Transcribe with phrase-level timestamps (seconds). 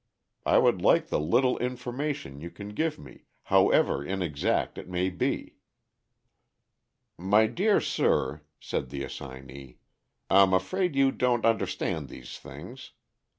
[0.47, 5.57] I would like the little information you can give me, however inexact it may be."
[7.19, 9.77] "My dear sir," said the assignee,
[10.27, 12.93] "I'm afraid you don't understand these things.